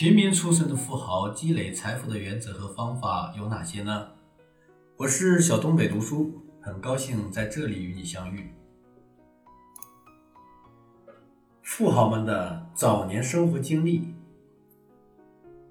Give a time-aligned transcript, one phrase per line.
[0.00, 4.08] 平民出身的富豪积累财富的原则和方法有哪些呢？
[4.96, 8.50] 我是小东北读书，很高兴在这里与你相遇。
[11.60, 14.14] 富豪们的早年生活经历，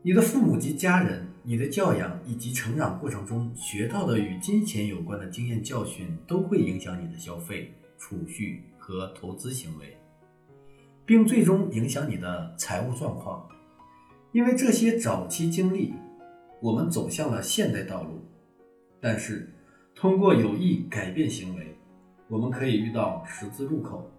[0.03, 9.97] 你的父母及家人，你的教养以及成长过程中学到的与金钱有关的经验教训，都会影响你的消费、储蓄和投资行为，
[11.03, 13.49] 并最终影响你的财务状况。
[14.31, 15.93] 因为这些早期经历，
[16.61, 18.19] 我们走向了现代道路。
[19.01, 19.49] 但是，
[19.95, 21.75] 通过有意改变行为，
[22.27, 24.09] 我们可以遇到十字路口，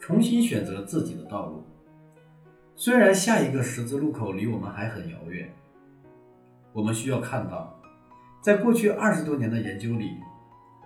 [0.00, 1.62] 重新选择自己的道路。
[2.74, 5.48] 虽然下一个十字路口离我们还很遥远，
[6.72, 7.78] 我们需要看到，
[8.42, 10.10] 在过去二十多年的研究里，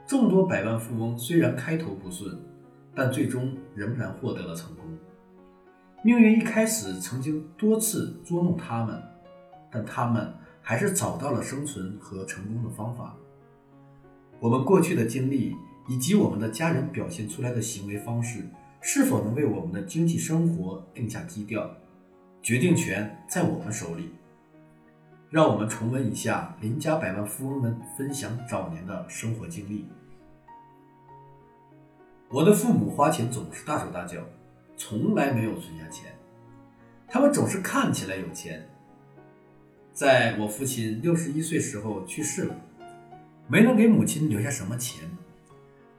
[0.06, 2.38] 众多百万富翁虽然开头不顺，
[2.95, 4.84] 但最终仍然获得了成功。
[6.02, 9.02] 命运一开始曾经多次捉弄他们，
[9.70, 10.32] 但他们
[10.62, 13.14] 还是找到了生存和成功的方法。
[14.38, 15.55] 我们过去的经历
[15.88, 18.48] 以及我们的家人表现出来的行为方式，
[18.80, 21.70] 是否能为我们的经济生活定下基调？
[22.41, 24.14] 决定权在我们手里。
[25.28, 29.86] 让我们重温一下邻家百万富翁们分享早年的生活经历。
[32.30, 34.22] 我的父母花钱总是大手大脚。
[34.83, 36.11] 从来没有存下钱，
[37.06, 38.67] 他们总是看起来有钱。
[39.92, 42.56] 在我父亲六十一岁时候去世了，
[43.47, 45.06] 没能给母亲留下什么钱，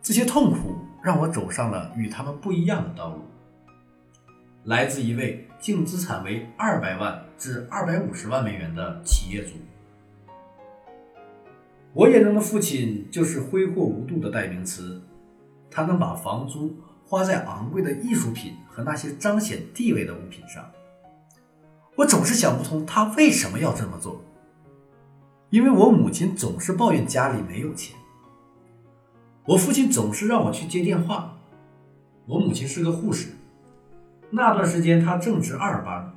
[0.01, 3.21] 这些痛苦让我走上了与他们不一样的道路。
[4.63, 9.51] 来自一位净资产为二百万至二百五十万美元的企业主，
[11.93, 14.99] 我眼中的父亲就是挥霍无度的代名词，
[15.69, 16.75] 他能把房租。
[17.11, 20.71] 花在昂贵的艺术品和那些彰显地位的物品上，
[21.97, 24.21] 我总是想不通他为什么要这么做。
[25.49, 27.97] 因为我母亲总是抱怨家里没有钱，
[29.43, 31.37] 我父亲总是让我去接电话。
[32.27, 33.31] 我母亲是个护士，
[34.29, 36.13] 那段时间她正值二班，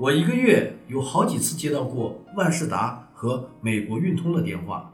[0.00, 4.92] 我一个月有好几次接到过万事达和美国运通的电话，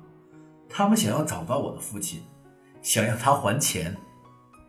[0.68, 2.20] 他们想要找到我的父亲，
[2.82, 3.96] 想要他还钱。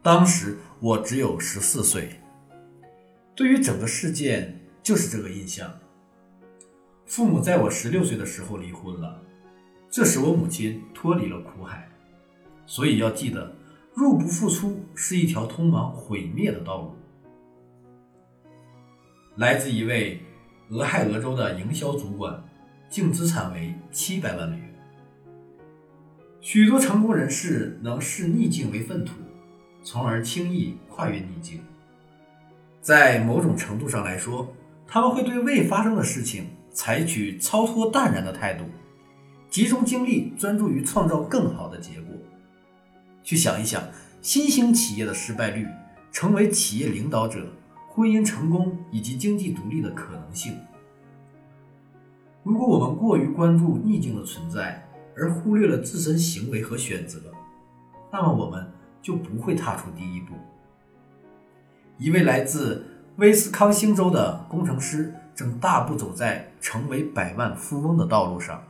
[0.05, 2.19] 当时我只有十四岁，
[3.33, 5.79] 对于整个事件就是这个印象。
[7.07, 9.19] 父母在我十六岁的时候离婚了，
[9.89, 11.89] 这使我母亲脱离了苦海。
[12.67, 13.55] 所以要记得，
[13.95, 16.95] 入不敷出是一条通往毁灭的道路。
[19.37, 20.21] 来自一位
[20.69, 22.43] 俄亥俄州的营销主管，
[22.91, 24.75] 净资产为七百万美元。
[26.41, 29.13] 许多成功人士能视逆境为粪土。
[29.85, 31.61] 从而轻易跨越逆境。
[32.81, 34.51] 在某种程度上来说，
[34.87, 38.65] 他们会对未发生的事情采取超脱淡然的态度，
[39.47, 42.17] 集中精力专注于创造更好的结果。
[43.23, 43.83] 去想一想
[44.23, 45.67] 新兴企业的失败率，
[46.11, 47.47] 成为企业领导者、
[47.87, 50.57] 婚姻成功以及经济独立的可能性。
[52.41, 54.83] 如果我们过于关注逆境的存在，
[55.15, 57.19] 而忽略了自身行为和选择，
[58.11, 58.67] 那么我们。
[59.05, 60.33] 就不会踏出第一步。
[61.99, 62.83] 一位来自
[63.17, 68.63] 威斯康星州的工程师正大步走在成为百万富翁的道路上。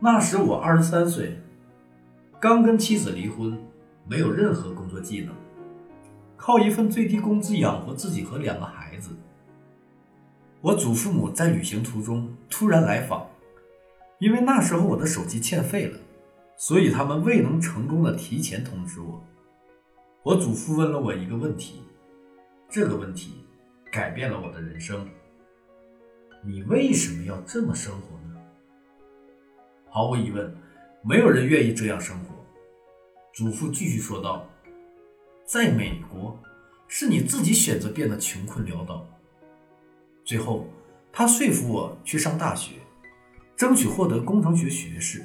[0.00, 1.40] 那时我二十三岁，
[2.40, 3.56] 刚跟妻子离婚，
[4.04, 5.32] 没有任何工作技能，
[6.36, 9.10] 靠一份最低工资养活自己和两个孩子。
[10.60, 13.28] 我祖父母在旅行途中突然来访，
[14.18, 15.96] 因为那时候我的手机欠费了。
[16.56, 19.22] 所以他们未能成功的提前通知我。
[20.22, 21.82] 我祖父问了我一个问题，
[22.68, 23.44] 这个问题
[23.92, 25.08] 改变了我的人生。
[26.44, 28.36] 你为什么要这么生活呢？
[29.88, 30.56] 毫无疑问，
[31.02, 32.34] 没有人愿意这样生活。
[33.34, 34.48] 祖父继续说道
[35.44, 36.38] ：“在美国，
[36.88, 39.06] 是你自己选择变得穷困潦倒。”
[40.24, 40.66] 最后，
[41.12, 42.76] 他说服我去上大学，
[43.56, 45.24] 争取获得工程学学士。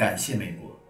[0.00, 0.80] 感谢美国。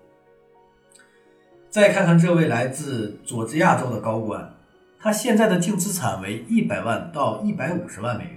[1.68, 4.54] 再看看这位来自佐治亚州的高管，
[5.00, 8.34] 他现在的净资产为一百万到一百五十万美元。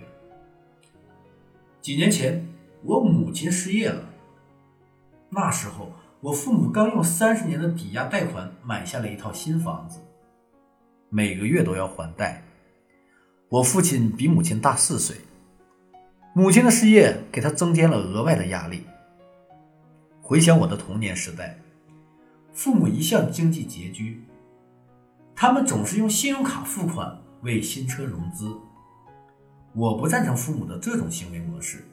[1.80, 2.48] 几年前，
[2.82, 4.04] 我母亲失业了，
[5.30, 10.00] 那时候我父母刚用三十年的抵押贷款买下了一套新房子，
[11.10, 12.44] 每个月都要还贷。
[13.48, 15.18] 我父亲比母亲大四岁，
[16.34, 18.88] 母亲的失业给他增添了额外的压力。
[20.26, 21.60] 回想我的童年时代，
[22.54, 24.24] 父母一向经济拮据，
[25.36, 28.56] 他们总是用信用卡付款为新车融资，
[29.76, 31.86] 我不赞成父母的这种行为模式，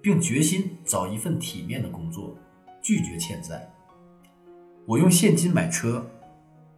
[0.00, 2.38] 并决心找一份体面的工作，
[2.80, 3.68] 拒绝欠债。
[4.86, 6.08] 我用现金买车，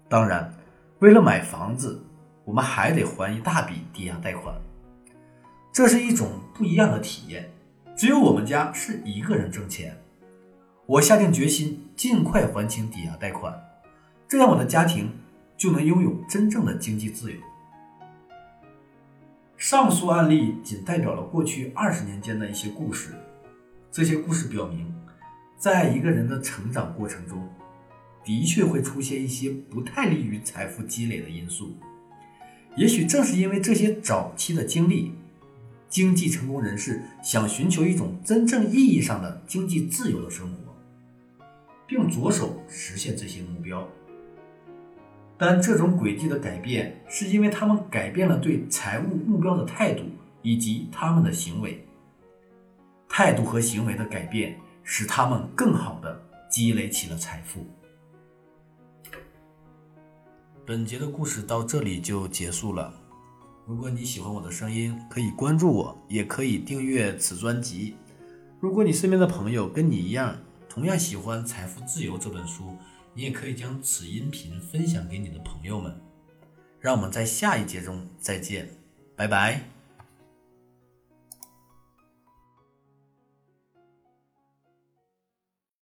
[0.08, 0.54] 当然，
[1.00, 2.02] 为了买房子，
[2.46, 4.56] 我们还得还一大笔抵押贷款。
[5.70, 7.50] 这是一种不一样的体验。
[7.94, 9.96] 只有我们家是一个人挣钱，
[10.86, 13.54] 我下定决心尽快还清抵押贷款，
[14.28, 15.10] 这样我的家庭
[15.56, 17.38] 就能拥有真正的经济自由。
[19.56, 23.14] 上述案例仅代表了过去二十年间的一些故事，
[23.90, 24.94] 这些故事表明，
[25.58, 27.48] 在一个人的成长过程中。
[28.26, 31.76] 的确会出现一些不太利于财富积累的因素，
[32.74, 35.12] 也许正是因为这些早期的经历，
[35.90, 40.63] 经济成功人士想寻求一种真正意义上的经济自由的生活，
[41.86, 43.86] 并着手实现这些目标。
[45.36, 50.04] 但这种轨迹的改变，是因为他们改变了对财务目标的态度
[50.42, 51.84] 以及他们的行为。
[53.08, 57.66] 态度和行为的改变，使他们更好的积累起了财富。
[60.64, 62.94] 本节的故事到这里就结束了。
[63.66, 67.96] 如果你喜欢我的声音，可以关注我，也可以订阅此专辑。
[68.60, 70.36] 如果你身边的朋友跟你一样，
[70.74, 72.76] 同样喜欢《财富自由》这本书，
[73.14, 75.96] 你也可以将此音频分享给你的朋友们。
[76.80, 78.68] 让我们在下一节中再见，
[79.14, 79.73] 拜拜。